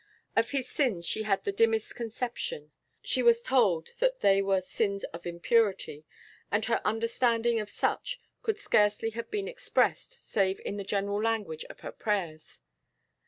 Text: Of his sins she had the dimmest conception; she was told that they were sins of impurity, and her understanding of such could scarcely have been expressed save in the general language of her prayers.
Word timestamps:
Of 0.35 0.49
his 0.49 0.67
sins 0.67 1.05
she 1.05 1.21
had 1.21 1.43
the 1.43 1.51
dimmest 1.51 1.93
conception; 1.95 2.71
she 3.03 3.21
was 3.21 3.43
told 3.43 3.89
that 3.99 4.21
they 4.21 4.41
were 4.41 4.59
sins 4.59 5.03
of 5.13 5.27
impurity, 5.27 6.05
and 6.51 6.65
her 6.65 6.81
understanding 6.83 7.59
of 7.59 7.69
such 7.69 8.19
could 8.41 8.57
scarcely 8.57 9.11
have 9.11 9.29
been 9.29 9.47
expressed 9.47 10.17
save 10.27 10.59
in 10.65 10.77
the 10.77 10.83
general 10.83 11.21
language 11.21 11.65
of 11.65 11.81
her 11.81 11.91
prayers. 11.91 12.61